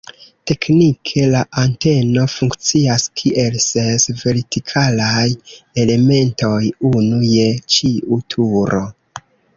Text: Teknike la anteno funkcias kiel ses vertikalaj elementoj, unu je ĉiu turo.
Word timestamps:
Teknike 0.51 1.25
la 1.33 1.41
anteno 1.63 2.23
funkcias 2.35 3.05
kiel 3.21 3.59
ses 3.65 4.07
vertikalaj 4.23 5.27
elementoj, 5.85 6.57
unu 6.93 7.21
je 7.37 7.47
ĉiu 7.77 8.19
turo. 8.37 8.83